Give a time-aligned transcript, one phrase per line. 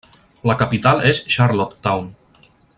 [0.51, 2.13] La capital és Charlottetown.